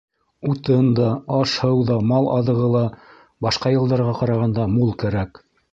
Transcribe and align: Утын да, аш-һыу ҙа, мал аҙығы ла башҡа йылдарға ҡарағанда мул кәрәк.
Утын 0.51 0.87
да, 0.99 1.09
аш-һыу 1.39 1.83
ҙа, 1.91 1.99
мал 2.13 2.31
аҙығы 2.39 2.73
ла 2.79 2.83
башҡа 3.49 3.77
йылдарға 3.79 4.21
ҡарағанда 4.23 4.71
мул 4.79 4.97
кәрәк. 5.05 5.45